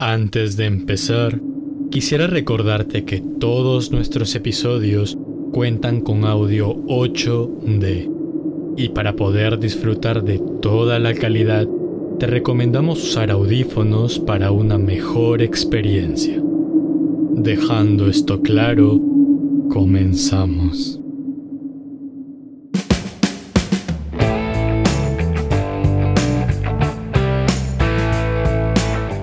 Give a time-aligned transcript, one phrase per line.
[0.00, 1.40] Antes de empezar,
[1.90, 5.18] quisiera recordarte que todos nuestros episodios
[5.52, 8.08] cuentan con audio 8D.
[8.76, 11.66] Y para poder disfrutar de toda la calidad,
[12.20, 16.40] te recomendamos usar audífonos para una mejor experiencia.
[17.32, 19.00] Dejando esto claro,
[19.68, 20.97] comenzamos.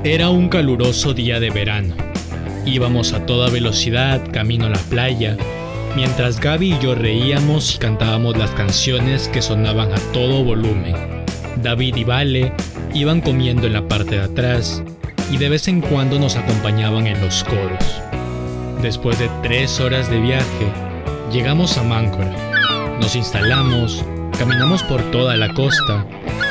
[0.06, 1.96] Era un caluroso día de verano.
[2.64, 5.36] Íbamos a toda velocidad camino a la playa,
[5.96, 10.96] mientras Gaby y yo reíamos y cantábamos las canciones que sonaban a todo volumen.
[11.64, 12.54] David y Vale
[12.94, 14.84] iban comiendo en la parte de atrás
[15.32, 18.04] y de vez en cuando nos acompañaban en los coros.
[18.84, 20.72] Después de tres horas de viaje,
[21.34, 22.36] llegamos a Máncora.
[23.02, 24.06] Nos instalamos,
[24.38, 26.06] caminamos por toda la costa,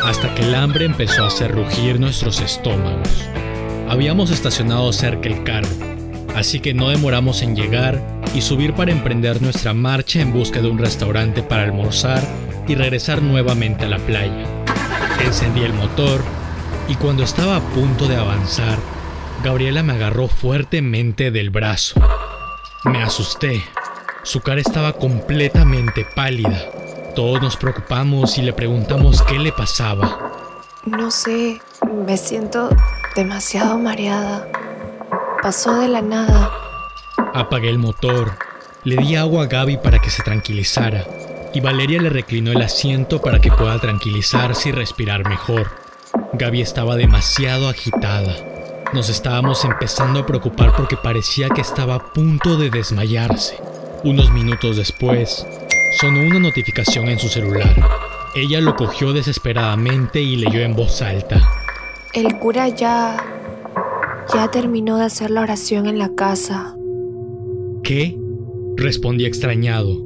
[0.05, 3.29] hasta que el hambre empezó a hacer rugir nuestros estómagos.
[3.89, 5.69] Habíamos estacionado cerca el carro,
[6.35, 8.01] así que no demoramos en llegar
[8.35, 12.23] y subir para emprender nuestra marcha en busca de un restaurante para almorzar
[12.67, 14.47] y regresar nuevamente a la playa.
[15.25, 16.21] Encendí el motor
[16.89, 18.79] y cuando estaba a punto de avanzar,
[19.45, 22.01] Gabriela me agarró fuertemente del brazo.
[22.85, 23.63] Me asusté.
[24.23, 26.71] Su cara estaba completamente pálida.
[27.15, 30.33] Todos nos preocupamos y le preguntamos qué le pasaba.
[30.87, 31.61] No sé,
[32.07, 32.71] me siento
[33.15, 34.49] demasiado mareada.
[35.43, 36.51] Pasó de la nada.
[37.33, 38.33] Apagué el motor,
[38.85, 41.05] le di agua a Gaby para que se tranquilizara
[41.53, 45.71] y Valeria le reclinó el asiento para que pueda tranquilizarse y respirar mejor.
[46.33, 48.37] Gaby estaba demasiado agitada.
[48.93, 53.57] Nos estábamos empezando a preocupar porque parecía que estaba a punto de desmayarse.
[54.03, 55.47] Unos minutos después,
[56.01, 57.75] sonó una notificación en su celular.
[58.35, 61.64] Ella lo cogió desesperadamente y leyó en voz alta.
[62.15, 63.17] El cura ya...
[64.33, 66.77] ya terminó de hacer la oración en la casa.
[67.83, 68.17] ¿Qué?
[68.77, 70.01] Respondí extrañado,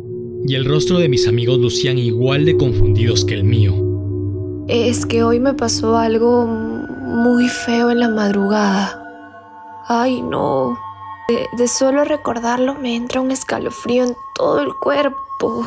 [0.47, 3.75] y el rostro de mis amigos lucían igual de confundidos que el mío.
[4.69, 9.03] Es que hoy me pasó algo muy feo en la madrugada.
[9.87, 10.79] Ay, no.
[11.29, 15.67] De, de solo recordarlo me entra un escalofrío en todo el cuerpo.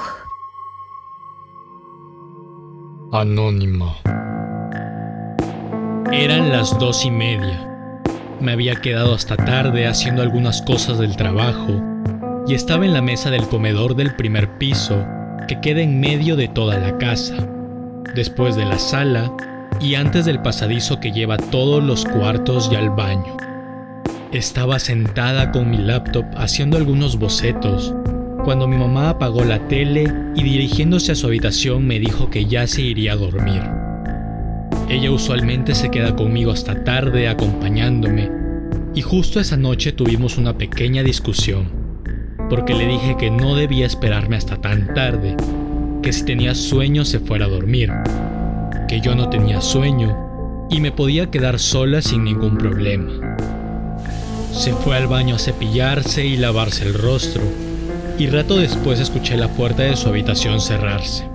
[3.11, 3.95] Anónimo.
[6.09, 7.67] Eran las dos y media.
[8.39, 11.81] Me había quedado hasta tarde haciendo algunas cosas del trabajo
[12.47, 15.05] y estaba en la mesa del comedor del primer piso
[15.47, 17.35] que queda en medio de toda la casa,
[18.15, 19.31] después de la sala
[19.79, 23.37] y antes del pasadizo que lleva todos los cuartos y al baño.
[24.31, 27.93] Estaba sentada con mi laptop haciendo algunos bocetos
[28.43, 32.65] cuando mi mamá apagó la tele y dirigiéndose a su habitación me dijo que ya
[32.65, 33.80] se iría a dormir.
[34.91, 38.29] Ella usualmente se queda conmigo hasta tarde acompañándome
[38.93, 41.69] y justo esa noche tuvimos una pequeña discusión,
[42.49, 45.37] porque le dije que no debía esperarme hasta tan tarde,
[46.03, 47.89] que si tenía sueño se fuera a dormir,
[48.89, 53.37] que yo no tenía sueño y me podía quedar sola sin ningún problema.
[54.51, 57.43] Se fue al baño a cepillarse y lavarse el rostro,
[58.19, 61.29] y rato después escuché la puerta de su habitación cerrarse.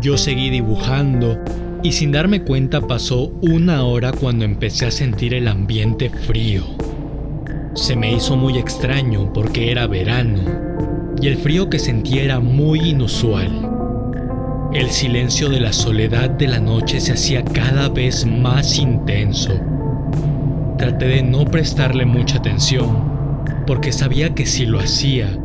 [0.00, 1.38] Yo seguí dibujando
[1.82, 6.62] y sin darme cuenta pasó una hora cuando empecé a sentir el ambiente frío.
[7.74, 10.40] Se me hizo muy extraño porque era verano
[11.20, 13.68] y el frío que sentí era muy inusual.
[14.72, 19.52] El silencio de la soledad de la noche se hacía cada vez más intenso.
[20.78, 23.12] Traté de no prestarle mucha atención
[23.66, 25.38] porque sabía que si lo hacía,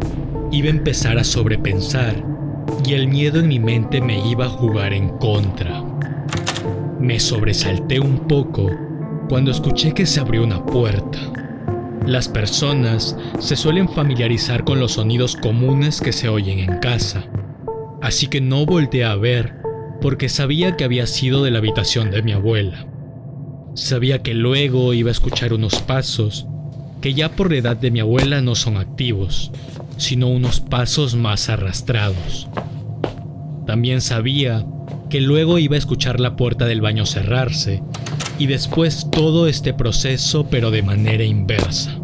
[0.52, 2.16] iba a empezar a sobrepensar
[2.86, 5.87] y el miedo en mi mente me iba a jugar en contra.
[7.00, 8.72] Me sobresalté un poco
[9.30, 11.19] cuando escuché que se abrió una puerta.
[12.06, 17.25] Las personas se suelen familiarizar con los sonidos comunes que se oyen en casa,
[18.02, 19.57] así que no volteé a ver
[20.02, 22.88] porque sabía que había sido de la habitación de mi abuela.
[23.75, 26.48] Sabía que luego iba a escuchar unos pasos
[27.01, 29.51] que ya por la edad de mi abuela no son activos,
[29.98, 32.48] sino unos pasos más arrastrados.
[33.68, 34.66] También sabía
[35.09, 37.81] que luego iba a escuchar la puerta del baño cerrarse
[38.38, 41.98] y después todo este proceso pero de manera inversa.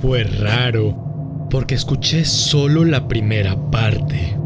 [0.00, 4.36] Fue raro porque escuché solo la primera parte.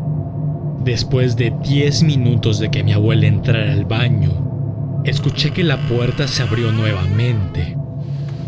[0.85, 6.29] Después de 10 minutos de que mi abuela entrara al baño, escuché que la puerta
[6.29, 7.77] se abrió nuevamente.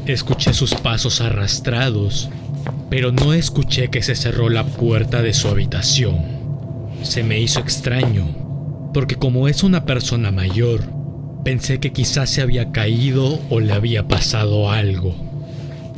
[0.06, 2.28] Escuché sus pasos arrastrados,
[2.90, 6.16] pero no escuché que se cerró la puerta de su habitación.
[7.02, 8.45] Se me hizo extraño
[8.96, 10.80] porque como es una persona mayor,
[11.46, 15.14] Pensé que quizás se había caído o le había pasado algo.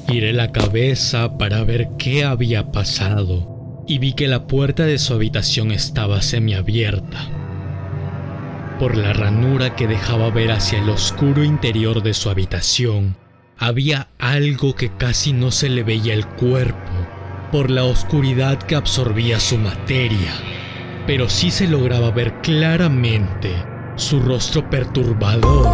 [0.06, 5.14] Giré la cabeza para ver qué había pasado y vi que la puerta de su
[5.14, 7.30] habitación estaba semiabierta.
[8.78, 13.16] Por la ranura que dejaba ver hacia el oscuro interior de su habitación,
[13.56, 16.92] había algo que casi no se le veía el cuerpo
[17.50, 20.34] por la oscuridad que absorbía su materia,
[21.08, 23.64] pero sí se lograba ver claramente
[23.96, 25.66] su rostro perturbador,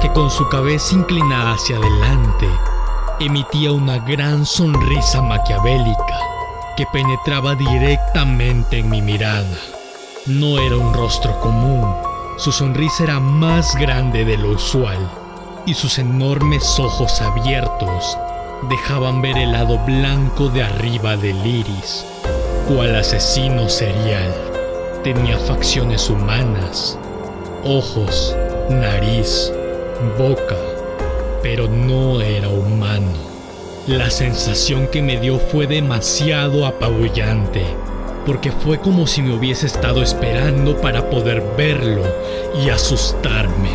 [0.00, 2.48] que con su cabeza inclinada hacia adelante
[3.20, 6.18] emitía una gran sonrisa maquiavélica
[6.74, 9.58] que penetraba directamente en mi mirada.
[10.24, 11.94] No era un rostro común,
[12.38, 14.96] su sonrisa era más grande de lo usual
[15.66, 18.16] y sus enormes ojos abiertos
[18.70, 22.06] dejaban ver el lado blanco de arriba del iris,
[22.68, 24.34] cual asesino serial.
[25.02, 26.98] Tenía facciones humanas,
[27.64, 28.36] ojos,
[28.68, 29.52] nariz,
[30.18, 30.56] boca,
[31.42, 33.12] pero no era humano.
[33.86, 37.64] La sensación que me dio fue demasiado apabullante,
[38.24, 42.02] porque fue como si me hubiese estado esperando para poder verlo
[42.64, 43.70] y asustarme.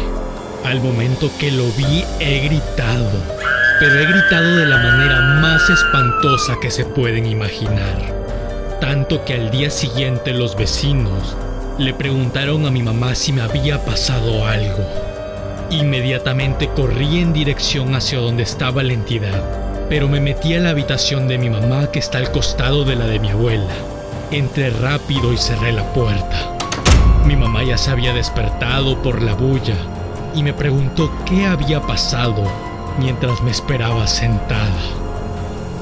[0.65, 3.41] Al momento que lo vi he gritado
[3.81, 8.20] pero he gritado de la manera más espantosa que se pueden imaginar.
[8.81, 11.37] Tanto que al día siguiente los vecinos
[11.77, 14.83] le preguntaron a mi mamá si me había pasado algo.
[15.69, 21.27] Inmediatamente corrí en dirección hacia donde estaba la entidad, pero me metí a la habitación
[21.27, 23.71] de mi mamá que está al costado de la de mi abuela.
[24.31, 26.57] Entré rápido y cerré la puerta.
[27.27, 29.77] Mi mamá ya se había despertado por la bulla
[30.33, 32.43] y me preguntó qué había pasado
[32.99, 34.81] mientras me esperaba sentada.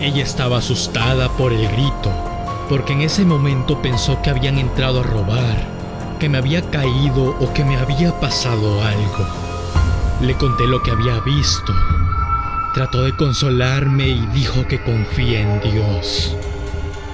[0.01, 2.28] Ella estaba asustada por el grito,
[2.69, 5.57] porque en ese momento pensó que habían entrado a robar,
[6.19, 9.27] que me había caído o que me había pasado algo.
[10.21, 11.73] Le conté lo que había visto.
[12.75, 16.37] Trató de consolarme y dijo que confía en Dios.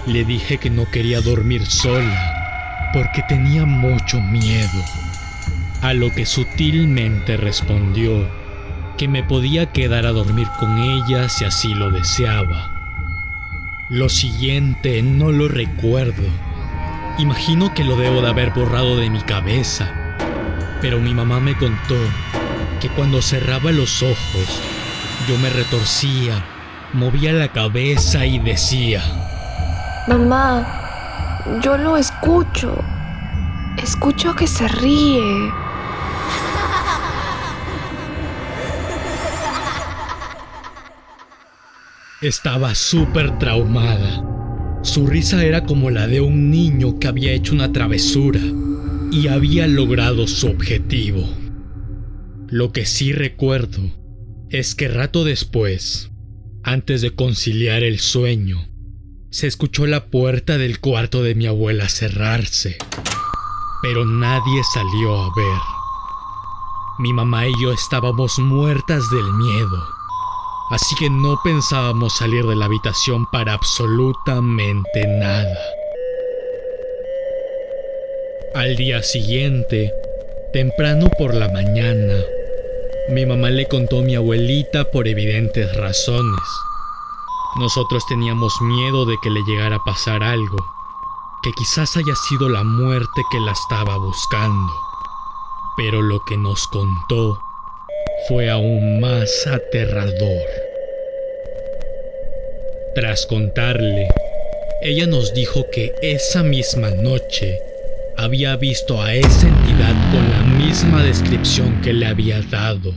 [0.05, 4.83] Le dije que no quería dormir sola porque tenía mucho miedo.
[5.81, 8.27] A lo que sutilmente respondió
[8.97, 12.74] que me podía quedar a dormir con ella si así lo deseaba.
[13.89, 16.23] Lo siguiente no lo recuerdo.
[17.19, 20.17] Imagino que lo debo de haber borrado de mi cabeza,
[20.81, 21.95] pero mi mamá me contó
[22.81, 24.59] que cuando cerraba los ojos,
[25.27, 26.43] yo me retorcía,
[26.93, 29.03] movía la cabeza y decía,
[30.07, 30.65] Mamá,
[31.61, 32.83] yo lo escucho.
[33.77, 35.21] Escucho que se ríe.
[42.21, 44.79] Estaba súper traumada.
[44.83, 48.39] Su risa era como la de un niño que había hecho una travesura
[49.11, 51.27] y había logrado su objetivo.
[52.47, 53.81] Lo que sí recuerdo
[54.49, 56.09] es que rato después,
[56.63, 58.69] antes de conciliar el sueño,
[59.29, 62.77] se escuchó la puerta del cuarto de mi abuela cerrarse,
[63.81, 65.61] pero nadie salió a ver.
[66.99, 69.94] Mi mamá y yo estábamos muertas del miedo
[70.69, 75.57] así que no pensábamos salir de la habitación para absolutamente nada.
[78.55, 79.93] Al día siguiente,
[80.53, 82.15] temprano por la mañana,
[83.09, 86.41] mi mamá le contó a mi abuelita por evidentes razones.
[87.57, 90.57] Nosotros teníamos miedo de que le llegara a pasar algo,
[91.43, 94.73] que quizás haya sido la muerte que la estaba buscando.
[95.77, 97.44] Pero lo que nos contó
[98.27, 100.41] fue aún más aterrador.
[102.95, 104.07] Tras contarle,
[104.81, 107.59] ella nos dijo que esa misma noche
[108.17, 112.93] había visto a esa entidad con la misma descripción que le había dado.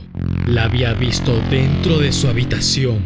[0.47, 3.03] La había visto dentro de su habitación,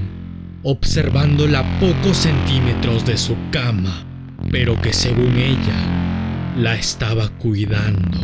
[0.63, 4.05] observándola a pocos centímetros de su cama,
[4.51, 8.19] pero que según ella, la estaba cuidando.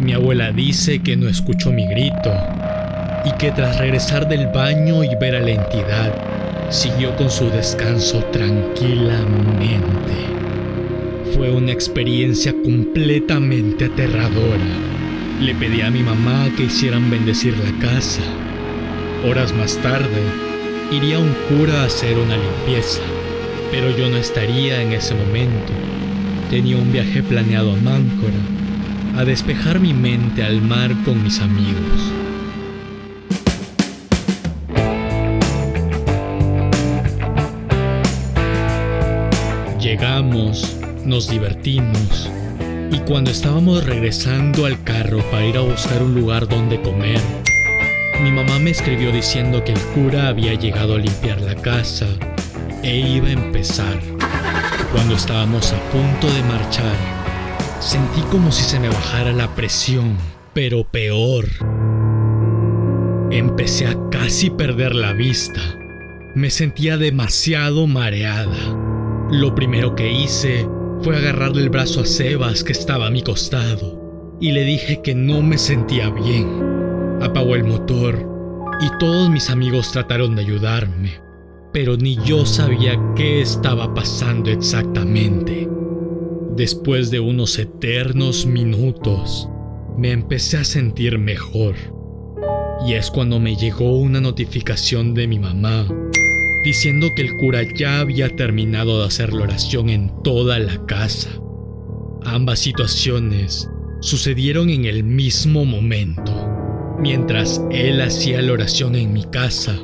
[0.00, 2.32] Mi abuela dice que no escuchó mi grito
[3.24, 6.14] y que tras regresar del baño y ver a la entidad,
[6.70, 10.14] siguió con su descanso tranquilamente.
[11.34, 14.64] Fue una experiencia completamente aterradora.
[15.40, 18.22] Le pedí a mi mamá que hicieran bendecir la casa.
[19.26, 20.22] Horas más tarde,
[20.90, 23.02] iría un cura a hacer una limpieza,
[23.70, 25.72] pero yo no estaría en ese momento.
[26.50, 28.34] Tenía un viaje planeado a Máncora,
[29.16, 32.12] a despejar mi mente al mar con mis amigos.
[40.30, 42.30] Nos divertimos,
[42.92, 47.20] Y cuando estábamos regresando al carro para ir a buscar un lugar donde comer,
[48.22, 52.06] mi mamá me escribió diciendo que el cura había llegado a limpiar la casa
[52.84, 53.98] e iba a empezar.
[54.92, 56.94] Cuando estábamos a punto de marchar,
[57.80, 60.16] sentí como si se me bajara la presión,
[60.52, 61.46] pero peor.
[63.32, 65.60] Empecé a casi perder la vista.
[66.36, 68.89] Me sentía demasiado mareada.
[69.30, 70.68] Lo primero que hice
[71.02, 75.14] fue agarrarle el brazo a Sebas que estaba a mi costado y le dije que
[75.14, 76.48] no me sentía bien.
[77.22, 78.26] Apagó el motor
[78.80, 81.12] y todos mis amigos trataron de ayudarme,
[81.72, 85.68] pero ni yo sabía qué estaba pasando exactamente.
[86.56, 89.48] Después de unos eternos minutos,
[89.96, 91.76] me empecé a sentir mejor.
[92.84, 95.86] Y es cuando me llegó una notificación de mi mamá
[96.62, 101.30] diciendo que el cura ya había terminado de hacer la oración en toda la casa.
[102.24, 103.68] Ambas situaciones
[104.00, 106.48] sucedieron en el mismo momento.
[106.98, 109.78] Mientras él hacía la oración en mi casa,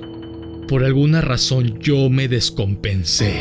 [0.68, 3.40] por alguna razón yo me descompensé.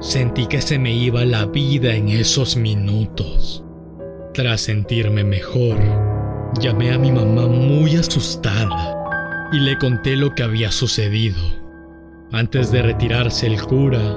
[0.00, 3.62] Sentí que se me iba la vida en esos minutos.
[4.34, 5.78] Tras sentirme mejor,
[6.60, 8.96] llamé a mi mamá muy asustada
[9.52, 11.61] y le conté lo que había sucedido.
[12.34, 14.16] Antes de retirarse el cura,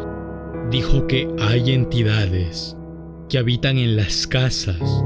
[0.72, 2.77] dijo que hay entidades
[3.27, 5.03] que habitan en las casas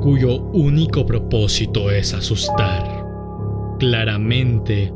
[0.00, 3.06] cuyo único propósito es asustar.
[3.78, 4.92] Claramente,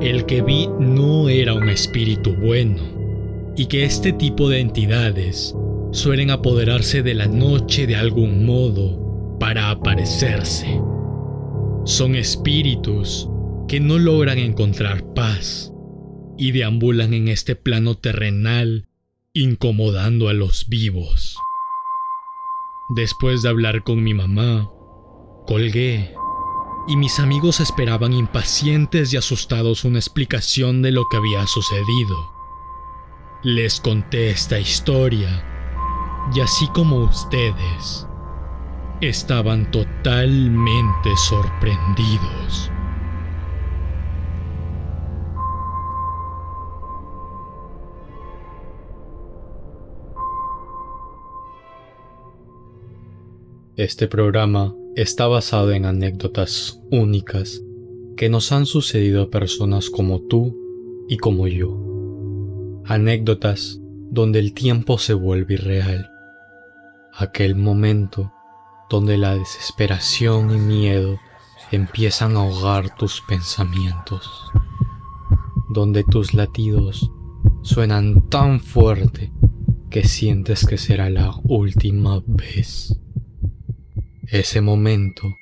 [0.00, 2.82] el que vi no era un espíritu bueno,
[3.56, 5.56] y que este tipo de entidades
[5.90, 10.80] suelen apoderarse de la noche de algún modo para aparecerse.
[11.84, 13.28] Son espíritus
[13.66, 15.72] que no logran encontrar paz
[16.38, 18.88] y deambulan en este plano terrenal
[19.32, 21.36] incomodando a los vivos.
[22.96, 24.70] Después de hablar con mi mamá,
[25.46, 26.14] colgué
[26.88, 32.32] y mis amigos esperaban impacientes y asustados una explicación de lo que había sucedido.
[33.42, 35.44] Les conté esta historia
[36.34, 38.06] y así como ustedes,
[39.00, 42.70] estaban totalmente sorprendidos.
[53.76, 57.62] Este programa está basado en anécdotas únicas
[58.16, 60.56] que nos han sucedido a personas como tú
[61.10, 61.78] y como yo.
[62.86, 63.78] Anécdotas
[64.10, 66.10] donde el tiempo se vuelve irreal.
[67.12, 68.32] Aquel momento
[68.88, 71.18] donde la desesperación y miedo
[71.70, 74.26] empiezan a ahogar tus pensamientos.
[75.68, 77.12] Donde tus latidos
[77.60, 79.34] suenan tan fuerte
[79.90, 82.98] que sientes que será la última vez.
[84.28, 85.38] Ese momento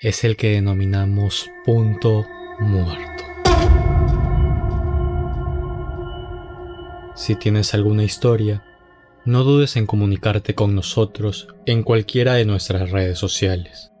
[0.00, 2.26] es el que denominamos punto
[2.58, 3.22] muerto.
[7.14, 8.64] Si tienes alguna historia,
[9.24, 13.92] no dudes en comunicarte con nosotros en cualquiera de nuestras redes sociales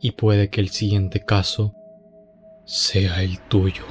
[0.00, 1.74] y puede que el siguiente caso
[2.64, 3.82] sea el tuyo.